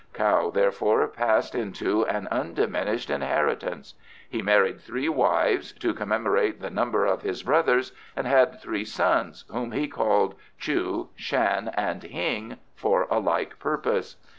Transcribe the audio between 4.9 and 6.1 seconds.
wives, to